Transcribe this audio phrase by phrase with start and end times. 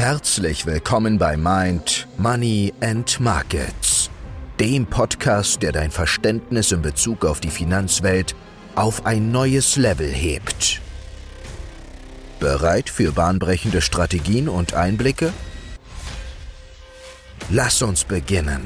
[0.00, 4.08] Herzlich willkommen bei Mind, Money and Markets,
[4.58, 8.34] dem Podcast, der dein Verständnis in Bezug auf die Finanzwelt
[8.76, 10.80] auf ein neues Level hebt.
[12.38, 15.34] Bereit für bahnbrechende Strategien und Einblicke?
[17.50, 18.62] Lass uns beginnen.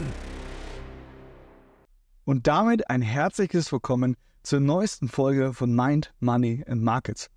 [2.24, 4.14] Und damit ein herzliches Willkommen
[4.44, 7.28] zur neuesten Folge von Mind, Money and Markets.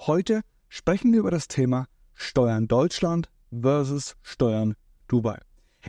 [0.00, 3.30] Heute sprechen wir über das Thema Steuern Deutschland
[3.62, 4.74] versus Steuern
[5.08, 5.38] Dubai.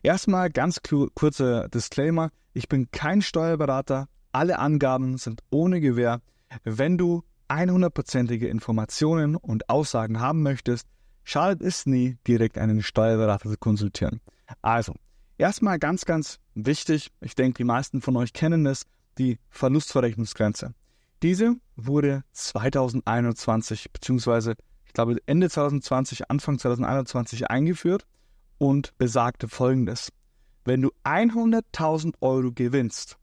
[0.04, 0.80] Erstmal ganz
[1.16, 2.30] kurzer Disclaimer.
[2.54, 4.08] Ich bin kein Steuerberater.
[4.32, 6.22] Alle Angaben sind ohne Gewähr.
[6.64, 10.88] Wenn du 100%ige Informationen und Aussagen haben möchtest,
[11.24, 14.22] schadet es nie, direkt einen Steuerberater zu konsultieren.
[14.62, 14.94] Also,
[15.38, 18.84] erstmal ganz, ganz wichtig, ich denke, die meisten von euch kennen es,
[19.18, 20.74] die Verlustverrechnungsgrenze.
[21.24, 24.54] Diese wurde 2021 bzw
[24.98, 28.08] glaube Ende 2020, Anfang 2021 eingeführt
[28.58, 30.12] und besagte folgendes.
[30.66, 33.18] Wenn du 100.000 Euro gewinnst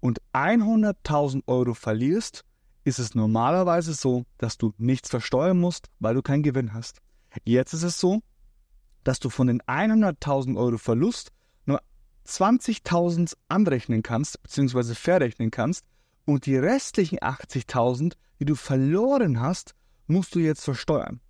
[0.00, 2.44] und 100.000 Euro verlierst,
[2.82, 7.00] ist es normalerweise so, dass du nichts versteuern musst, weil du keinen Gewinn hast.
[7.44, 8.22] Jetzt ist es so,
[9.04, 11.30] dass du von den 100.000 Euro Verlust
[11.64, 11.80] nur
[12.26, 15.84] 20.000 anrechnen kannst, beziehungsweise verrechnen kannst
[16.24, 19.76] und die restlichen 80.000, die du verloren hast,
[20.10, 21.20] musst du jetzt versteuern.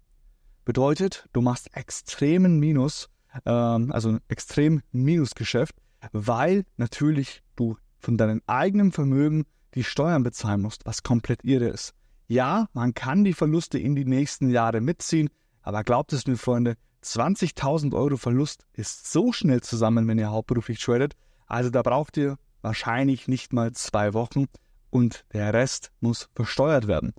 [0.64, 3.08] Bedeutet, du machst extremen Minus,
[3.44, 5.74] ähm, also ein extrem Minusgeschäft,
[6.12, 11.94] weil natürlich du von deinem eigenen Vermögen die Steuern bezahlen musst, was komplett irre ist.
[12.26, 15.30] Ja, man kann die Verluste in die nächsten Jahre mitziehen,
[15.62, 20.80] aber glaubt es mir, Freunde, 20.000 Euro Verlust ist so schnell zusammen, wenn ihr hauptberuflich
[20.80, 21.14] tradet.
[21.46, 24.46] Also da braucht ihr wahrscheinlich nicht mal zwei Wochen
[24.90, 27.14] und der Rest muss versteuert werden.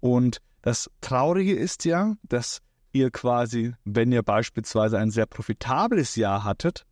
[0.00, 6.44] Und das Traurige ist ja, dass ihr quasi, wenn ihr beispielsweise ein sehr profitables Jahr
[6.44, 6.84] hattet,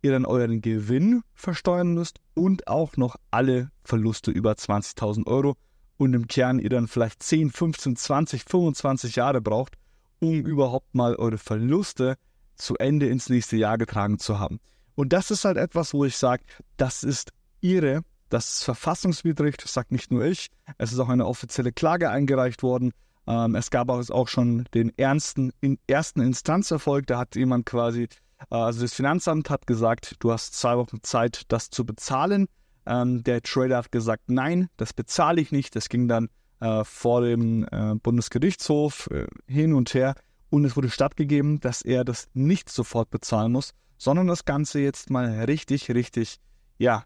[0.00, 5.56] ihr dann euren Gewinn versteuern müsst und auch noch alle Verluste über 20.000 Euro
[5.98, 9.74] und im Kern ihr dann vielleicht 10, 15, 20, 25 Jahre braucht,
[10.20, 12.16] um überhaupt mal eure Verluste
[12.54, 14.60] zu Ende ins nächste Jahr getragen zu haben.
[14.94, 16.44] Und das ist halt etwas, wo ich sage,
[16.76, 21.26] das ist ihre, das ist verfassungswidrig, das sagt nicht nur ich, es ist auch eine
[21.26, 22.92] offizielle Klage eingereicht worden
[23.28, 27.06] ähm, es gab auch schon den ernsten, in ersten Instanzerfolg.
[27.06, 31.42] Da hat jemand quasi, äh, also das Finanzamt hat gesagt, du hast zwei Wochen Zeit,
[31.48, 32.48] das zu bezahlen.
[32.86, 35.76] Ähm, der Trader hat gesagt, nein, das bezahle ich nicht.
[35.76, 36.30] Das ging dann
[36.60, 40.14] äh, vor dem äh, Bundesgerichtshof äh, hin und her
[40.50, 45.10] und es wurde stattgegeben, dass er das nicht sofort bezahlen muss, sondern das Ganze jetzt
[45.10, 46.38] mal richtig, richtig,
[46.78, 47.04] ja,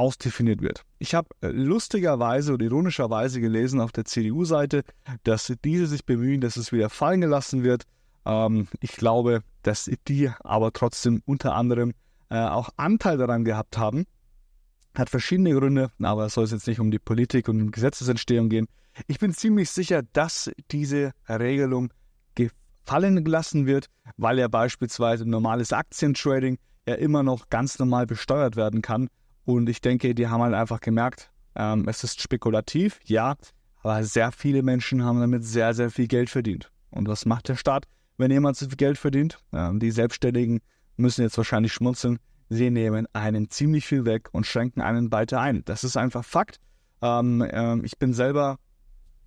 [0.00, 0.82] ausdefiniert wird.
[0.98, 4.82] Ich habe äh, lustigerweise oder ironischerweise gelesen auf der CDU-Seite,
[5.24, 7.84] dass diese sich bemühen, dass es wieder fallen gelassen wird.
[8.24, 11.92] Ähm, ich glaube, dass die aber trotzdem unter anderem
[12.30, 14.06] äh, auch Anteil daran gehabt haben.
[14.96, 18.68] Hat verschiedene Gründe, aber es soll jetzt nicht um die Politik und um Gesetzesentstehung gehen.
[19.06, 21.92] Ich bin ziemlich sicher, dass diese Regelung
[22.34, 26.56] gefallen gelassen wird, weil ja beispielsweise normales Aktientrading
[26.88, 29.10] ja immer noch ganz normal besteuert werden kann
[29.54, 33.36] und ich denke, die haben halt einfach gemerkt, ähm, es ist spekulativ, ja,
[33.82, 36.70] aber sehr viele Menschen haben damit sehr, sehr viel Geld verdient.
[36.90, 37.86] Und was macht der Staat,
[38.18, 39.38] wenn jemand so viel Geld verdient?
[39.52, 40.60] Ähm, die Selbstständigen
[40.96, 42.18] müssen jetzt wahrscheinlich schmunzeln.
[42.48, 45.64] Sie nehmen einen ziemlich viel weg und schränken einen weiter ein.
[45.64, 46.58] Das ist einfach Fakt.
[47.00, 48.58] Ähm, ähm, ich bin selber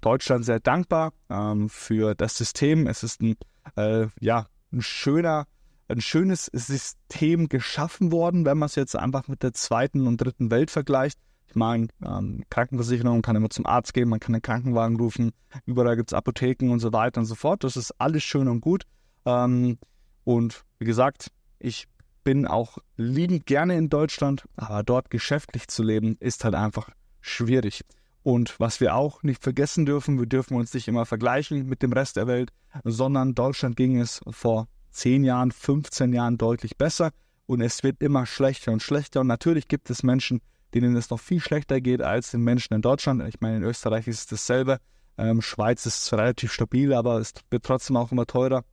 [0.02, 2.86] Deutschland sehr dankbar ähm, für das System.
[2.88, 3.36] Es ist ein,
[3.78, 5.48] äh, ja, ein schöner
[5.94, 10.52] ein schönes System geschaffen worden, wenn man es jetzt einfach mit der zweiten und dritten
[10.52, 11.20] Welt vergleicht.
[11.48, 15.32] Ich meine, ähm, Krankenversicherung kann immer zum Arzt gehen, man kann einen Krankenwagen rufen,
[15.66, 17.64] überall gibt es Apotheken und so weiter und so fort.
[17.64, 18.86] Das ist alles schön und gut.
[19.26, 19.78] Ähm,
[20.24, 21.88] und wie gesagt, ich
[22.24, 26.90] bin auch liebend gerne in Deutschland, aber dort geschäftlich zu leben, ist halt einfach
[27.22, 27.84] schwierig.
[28.24, 31.92] Und was wir auch nicht vergessen dürfen, wir dürfen uns nicht immer vergleichen mit dem
[31.92, 32.52] Rest der Welt,
[32.86, 37.12] sondern Deutschland ging es vor 10 Jahren, 15 Jahren deutlich besser
[37.46, 39.22] und es wird immer schlechter und schlechter.
[39.22, 40.42] Und natürlich gibt es Menschen,
[40.74, 43.22] denen es noch viel schlechter geht als den Menschen in Deutschland.
[43.28, 44.80] Ich meine, in Österreich ist es dasselbe.
[45.18, 48.64] Ähm, Schweiz ist relativ stabil, aber es wird trotzdem auch immer teurer.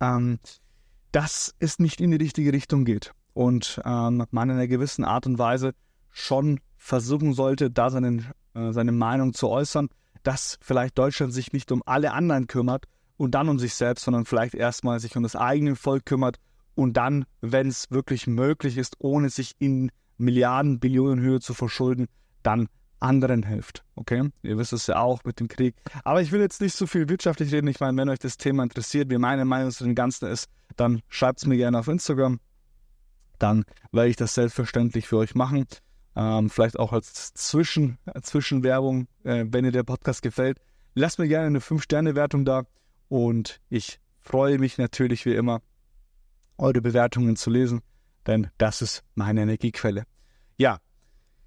[0.00, 0.38] Ähm,
[1.12, 5.26] dass es nicht in die richtige Richtung geht und ähm, man in einer gewissen Art
[5.26, 5.72] und Weise
[6.10, 9.88] schon versuchen sollte, da seinen, äh, seine Meinung zu äußern,
[10.22, 12.86] dass vielleicht Deutschland sich nicht um alle anderen kümmert,
[13.20, 16.38] und dann um sich selbst, sondern vielleicht erstmal sich um das eigene Volk kümmert
[16.74, 22.06] und dann, wenn es wirklich möglich ist, ohne sich in Milliarden, Billionen Höhe zu verschulden,
[22.42, 22.66] dann
[22.98, 23.84] anderen hilft.
[23.94, 24.30] Okay?
[24.42, 25.74] Ihr wisst es ja auch mit dem Krieg.
[26.02, 27.66] Aber ich will jetzt nicht so viel wirtschaftlich reden.
[27.66, 31.02] Ich meine, wenn euch das Thema interessiert, wie meine Meinung zu dem Ganzen ist, dann
[31.10, 32.40] schreibt es mir gerne auf Instagram.
[33.38, 35.66] Dann werde ich das selbstverständlich für euch machen.
[36.16, 40.58] Ähm, vielleicht auch als Zwischen, Zwischenwerbung, äh, wenn ihr der Podcast gefällt.
[40.94, 42.64] Lasst mir gerne eine 5-Sterne-Wertung da.
[43.10, 45.62] Und ich freue mich natürlich wie immer,
[46.56, 47.80] eure Bewertungen zu lesen,
[48.28, 50.04] denn das ist meine Energiequelle.
[50.56, 50.78] Ja,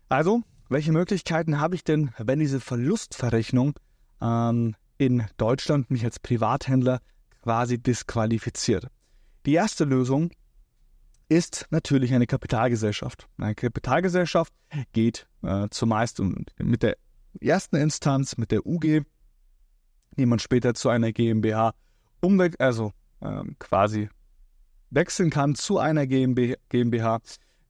[0.10, 3.80] also welche Möglichkeiten habe ich denn, wenn diese Verlustverrechnung
[4.22, 7.00] ähm, in Deutschland mich als Privathändler
[7.44, 8.88] quasi disqualifiziert?
[9.46, 10.32] Die erste Lösung
[11.30, 13.30] ist natürlich eine Kapitalgesellschaft.
[13.38, 14.52] Eine Kapitalgesellschaft
[14.92, 16.22] geht äh, zumeist
[16.58, 16.98] mit der
[17.40, 19.04] ersten Instanz, mit der UG,
[20.18, 21.74] die man später zu einer GmbH
[22.22, 24.10] umweg, also ähm, quasi
[24.90, 27.20] wechseln kann zu einer GmbH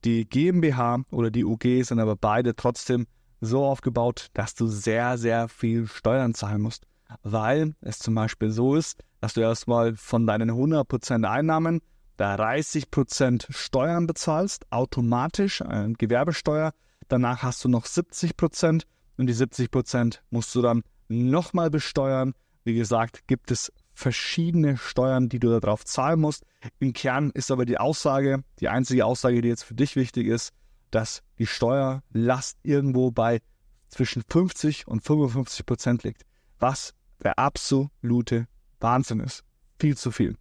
[0.03, 3.07] die GmbH oder die UG sind aber beide trotzdem
[3.39, 6.85] so aufgebaut, dass du sehr, sehr viel Steuern zahlen musst.
[7.21, 11.81] Weil es zum Beispiel so ist, dass du erstmal von deinen 100% Einnahmen
[12.17, 16.73] da 30% Steuern bezahlst, automatisch, äh, Gewerbesteuer.
[17.07, 18.83] Danach hast du noch 70%
[19.17, 20.83] und die 70% musst du dann
[21.13, 22.33] nochmal besteuern.
[22.63, 26.43] Wie gesagt, gibt es verschiedene Steuern, die du darauf zahlen musst.
[26.79, 30.51] Im Kern ist aber die Aussage, die einzige Aussage, die jetzt für dich wichtig ist,
[30.91, 33.41] dass die Steuerlast irgendwo bei
[33.89, 36.23] zwischen 50 und 55 Prozent liegt.
[36.59, 36.93] Was
[37.23, 38.47] der absolute
[38.79, 39.43] Wahnsinn ist.
[39.79, 40.35] Viel zu viel.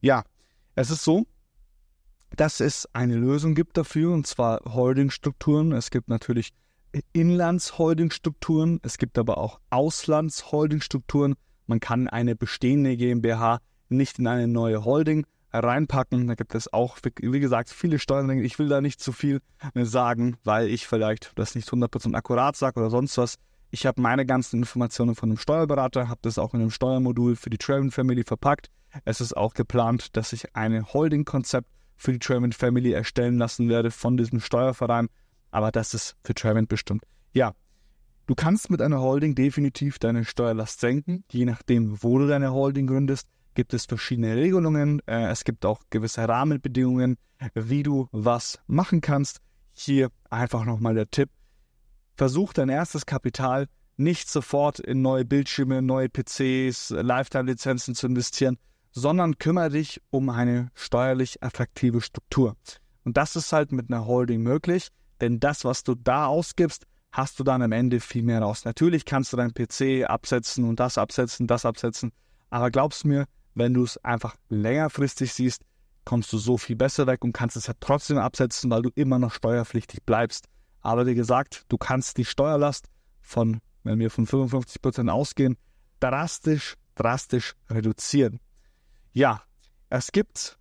[0.00, 0.24] Ja,
[0.74, 1.26] es ist so,
[2.36, 5.72] dass es eine Lösung gibt dafür, und zwar Holdingstrukturen.
[5.72, 6.52] Es gibt natürlich
[7.12, 11.34] Inlandsholdingstrukturen, es gibt aber auch Auslandsholdingstrukturen.
[11.66, 16.26] Man kann eine bestehende GmbH nicht in eine neue Holding reinpacken.
[16.26, 18.30] Da gibt es auch, wie gesagt, viele Steuern.
[18.44, 19.40] Ich will da nicht zu viel
[19.74, 23.36] sagen, weil ich vielleicht das nicht 100% akkurat sage oder sonst was.
[23.70, 27.50] Ich habe meine ganzen Informationen von einem Steuerberater, habe das auch in einem Steuermodul für
[27.50, 28.68] die Traven Family verpackt.
[29.04, 33.90] Es ist auch geplant, dass ich ein Holding-Konzept für die Traven Family erstellen lassen werde
[33.90, 35.08] von diesem Steuerverein.
[35.54, 37.04] Aber das ist für Traven bestimmt.
[37.32, 37.54] Ja,
[38.26, 41.24] Du kannst mit einer Holding definitiv deine Steuerlast senken.
[41.30, 45.02] Je nachdem, wo du deine Holding gründest, gibt es verschiedene Regelungen.
[45.06, 47.18] Äh, es gibt auch gewisse Rahmenbedingungen,
[47.52, 49.40] wie du was machen kannst.
[49.74, 51.28] Hier einfach nochmal der Tipp.
[52.16, 53.66] Versuch dein erstes Kapital
[53.98, 58.56] nicht sofort in neue Bildschirme, neue PCs, Lifetime-Lizenzen zu investieren,
[58.90, 62.56] sondern kümmere dich um eine steuerlich attraktive Struktur.
[63.04, 64.88] Und das ist halt mit einer Holding möglich,
[65.24, 68.64] denn das, was du da ausgibst, hast du dann am Ende viel mehr raus.
[68.64, 72.12] Natürlich kannst du deinen PC absetzen und das absetzen, das absetzen,
[72.50, 75.62] aber glaubst mir, wenn du es einfach längerfristig siehst,
[76.04, 79.18] kommst du so viel besser weg und kannst es ja trotzdem absetzen, weil du immer
[79.18, 80.46] noch steuerpflichtig bleibst.
[80.82, 82.88] Aber wie gesagt, du kannst die Steuerlast
[83.22, 85.56] von, wenn wir von 55% ausgehen,
[86.00, 88.40] drastisch, drastisch reduzieren.
[89.12, 89.42] Ja,
[89.88, 90.58] es gibt,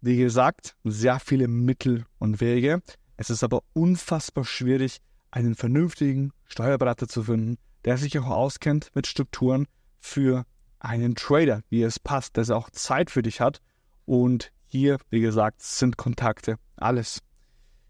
[0.00, 2.80] wie gesagt, sehr viele Mittel und Wege.
[3.16, 9.06] Es ist aber unfassbar schwierig, einen vernünftigen Steuerberater zu finden, der sich auch auskennt mit
[9.06, 9.66] Strukturen
[9.98, 10.44] für
[10.78, 13.60] einen Trader, wie es passt, dass er auch Zeit für dich hat.
[14.04, 17.20] Und hier, wie gesagt, sind Kontakte alles.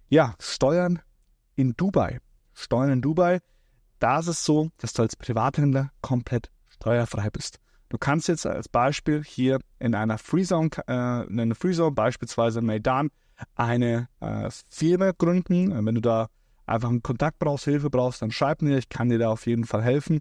[0.08, 1.00] Ja, Steuern
[1.56, 2.20] in Dubai.
[2.54, 3.40] Steuern in Dubai,
[3.98, 7.58] da ist es so, dass du als Privathändler komplett steuerfrei bist.
[7.88, 13.10] Du kannst jetzt als Beispiel hier in einer Freezone, äh, in einer Freezone beispielsweise Maidan,
[13.54, 15.84] eine äh, Firma gründen.
[15.84, 16.28] Wenn du da
[16.66, 19.64] einfach einen Kontakt brauchst, Hilfe brauchst, dann schreib mir, ich kann dir da auf jeden
[19.64, 20.20] Fall helfen.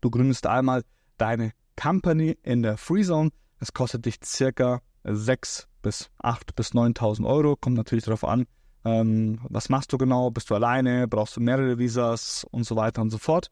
[0.00, 0.84] Du gründest einmal
[1.16, 3.30] deine Company in der Freezone.
[3.60, 7.56] Es kostet dich circa 6 bis 8 bis 9.000 Euro.
[7.56, 8.46] Kommt natürlich darauf an,
[8.84, 10.30] ähm, was machst du genau?
[10.30, 11.08] Bist du alleine?
[11.08, 13.50] Brauchst du mehrere Visas und so weiter und so fort.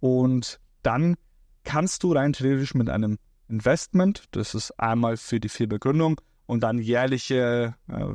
[0.00, 1.16] Und dann
[1.64, 6.78] kannst du rein theoretisch mit einem Investment, das ist einmal für die Firmengründung und dann
[6.78, 8.14] jährliche äh,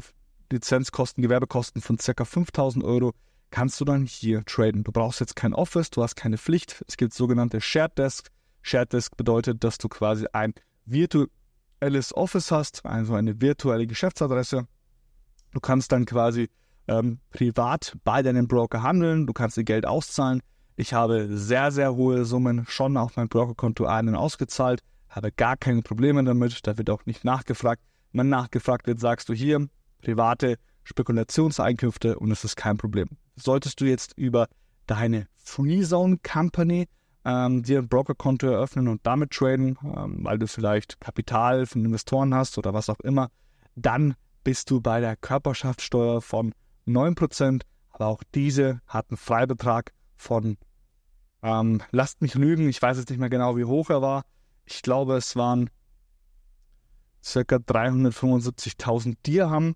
[0.51, 2.25] Lizenzkosten, Gewerbekosten von ca.
[2.25, 3.13] 5000 Euro
[3.51, 4.83] kannst du dann hier traden.
[4.83, 6.83] Du brauchst jetzt kein Office, du hast keine Pflicht.
[6.87, 8.29] Es gibt sogenannte Shared Desk.
[8.63, 14.67] Shared Desk bedeutet, dass du quasi ein virtuelles Office hast, also eine virtuelle Geschäftsadresse.
[15.51, 16.49] Du kannst dann quasi
[16.87, 20.41] ähm, privat bei deinem Broker handeln, du kannst dir Geld auszahlen.
[20.75, 25.55] Ich habe sehr, sehr hohe Summen schon auf mein Brokerkonto ein- und ausgezahlt, habe gar
[25.55, 27.83] keine Probleme damit, da wird auch nicht nachgefragt.
[28.13, 29.67] Wenn nachgefragt wird, sagst du hier,
[30.01, 33.09] private Spekulationseinkünfte und es ist kein Problem.
[33.35, 34.47] Solltest du jetzt über
[34.85, 36.87] deine Freezone Company
[37.25, 42.33] ähm, dir ein Brokerkonto eröffnen und damit traden, ähm, weil du vielleicht Kapital von Investoren
[42.33, 43.29] hast oder was auch immer,
[43.75, 46.53] dann bist du bei der Körperschaftssteuer von
[46.87, 50.57] 9%, aber auch diese hat einen Freibetrag von,
[51.41, 54.25] ähm, lasst mich lügen, ich weiß jetzt nicht mehr genau, wie hoch er war.
[54.65, 55.69] Ich glaube, es waren
[57.23, 59.75] circa 375.000 Dirham.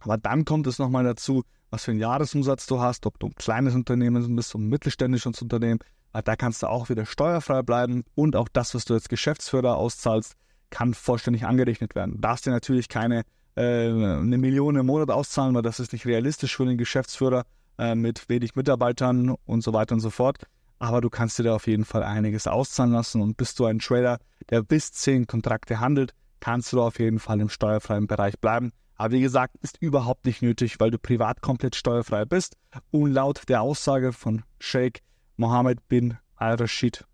[0.00, 3.34] Aber dann kommt es nochmal dazu, was für einen Jahresumsatz du hast, ob du ein
[3.34, 5.80] kleines Unternehmen bist, ein mittelständisches Unternehmen.
[6.12, 10.34] Da kannst du auch wieder steuerfrei bleiben und auch das, was du als Geschäftsführer auszahlst,
[10.68, 12.14] kann vollständig angerechnet werden.
[12.14, 13.24] Du darfst dir natürlich keine
[13.56, 17.44] äh, eine Million im Monat auszahlen, weil das ist nicht realistisch für den Geschäftsführer
[17.78, 20.38] äh, mit wenig Mitarbeitern und so weiter und so fort.
[20.78, 23.78] Aber du kannst dir da auf jeden Fall einiges auszahlen lassen und bist du ein
[23.78, 24.18] Trader,
[24.50, 28.72] der bis zehn Kontrakte handelt, kannst du auf jeden Fall im steuerfreien Bereich bleiben.
[28.96, 32.56] Aber wie gesagt, ist überhaupt nicht nötig, weil du privat komplett steuerfrei bist.
[32.90, 35.00] Und laut der Aussage von Sheikh
[35.36, 37.04] Mohammed bin al-Rashid,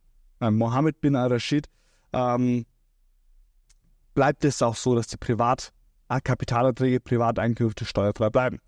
[0.40, 1.68] äh, Mohammed bin al-Rashid,
[2.14, 2.64] ähm,
[4.14, 5.72] bleibt es auch so, dass die Privat
[6.24, 8.60] Kapitalerträge, Privateinkünfte steuerfrei bleiben.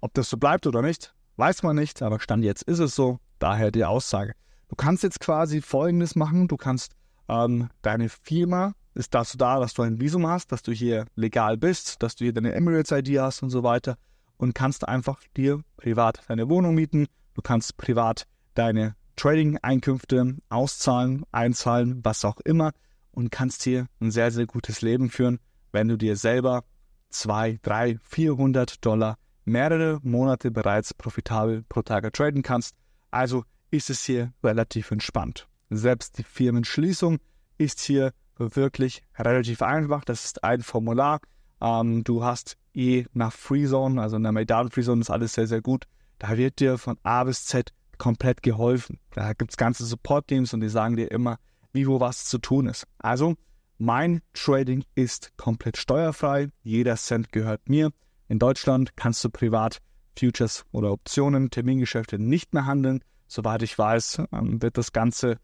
[0.00, 3.18] Ob das so bleibt oder nicht, weiß man nicht, aber Stand jetzt ist es so,
[3.40, 4.34] daher die Aussage.
[4.68, 6.92] Du kannst jetzt quasi Folgendes machen, du kannst
[7.28, 11.56] ähm, deine Firma ist dazu da, dass du ein Visum hast, dass du hier legal
[11.56, 13.96] bist, dass du hier deine Emirates-ID hast und so weiter
[14.36, 17.06] und kannst einfach dir privat deine Wohnung mieten.
[17.34, 22.72] Du kannst privat deine Trading-Einkünfte auszahlen, einzahlen, was auch immer
[23.12, 25.38] und kannst hier ein sehr, sehr gutes Leben führen,
[25.72, 26.64] wenn du dir selber
[27.10, 32.74] 2, 3, 400 Dollar mehrere Monate bereits profitabel pro Tag traden kannst.
[33.10, 35.48] Also ist es hier relativ entspannt.
[35.70, 37.18] Selbst die Firmenschließung
[37.58, 40.04] ist hier wirklich relativ einfach.
[40.04, 41.20] Das ist ein Formular.
[41.60, 45.60] Ähm, du hast eh nach Freezone, also in der Maidan Freezone ist alles sehr, sehr
[45.60, 45.84] gut.
[46.18, 49.00] Da wird dir von A bis Z komplett geholfen.
[49.10, 51.38] Da gibt es ganze Support-Teams und die sagen dir immer,
[51.72, 52.86] wie wo was zu tun ist.
[52.98, 53.34] Also,
[53.76, 56.48] mein Trading ist komplett steuerfrei.
[56.62, 57.90] Jeder Cent gehört mir.
[58.28, 59.78] In Deutschland kannst du privat
[60.18, 63.04] Futures oder Optionen, Termingeschäfte nicht mehr handeln.
[63.28, 65.38] Soweit ich weiß, ähm, wird das Ganze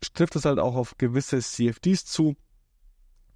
[0.00, 2.36] trifft es halt auch auf gewisse CFDs zu.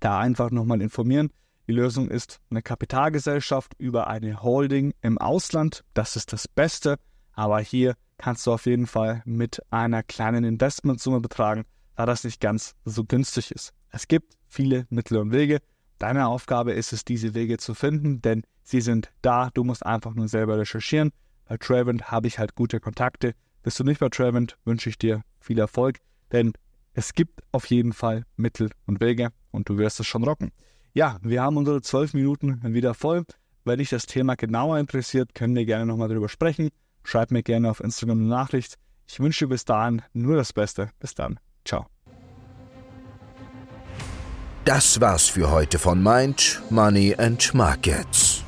[0.00, 1.30] Da einfach nochmal informieren.
[1.68, 5.84] Die Lösung ist eine Kapitalgesellschaft über eine Holding im Ausland.
[5.94, 6.98] Das ist das Beste.
[7.34, 11.64] Aber hier kannst du auf jeden Fall mit einer kleinen Investmentsumme betragen,
[11.96, 13.72] da das nicht ganz so günstig ist.
[13.90, 15.60] Es gibt viele Mittel und Wege.
[15.98, 19.50] Deine Aufgabe ist es, diese Wege zu finden, denn sie sind da.
[19.54, 21.12] Du musst einfach nur selber recherchieren.
[21.46, 23.34] Bei Travent habe ich halt gute Kontakte.
[23.62, 26.00] Bist du nicht bei Travent, wünsche ich dir viel Erfolg.
[26.32, 26.52] Denn
[26.94, 30.50] es gibt auf jeden Fall Mittel und Wege und du wirst es schon rocken.
[30.94, 33.24] Ja, wir haben unsere zwölf Minuten wieder voll.
[33.64, 36.70] Wenn dich das Thema genauer interessiert, können wir gerne nochmal darüber sprechen.
[37.04, 38.76] Schreib mir gerne auf Instagram eine Nachricht.
[39.06, 40.90] Ich wünsche dir bis dahin nur das Beste.
[40.98, 41.38] Bis dann.
[41.64, 41.86] Ciao.
[44.64, 48.44] Das war's für heute von Mind, Money and Markets.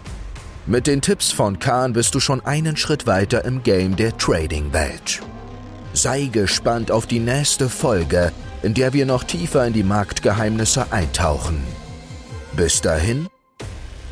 [0.67, 5.23] Mit den Tipps von Kahn bist du schon einen Schritt weiter im Game der Trading-Welt.
[5.95, 8.33] Sei gespannt auf die nächste Folge,
[8.63, 11.63] in der wir noch tiefer in die Marktgeheimnisse eintauchen.
[12.57, 13.29] Bis dahin,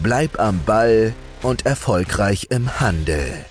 [0.00, 1.12] bleib am Ball
[1.42, 3.44] und erfolgreich im Handel.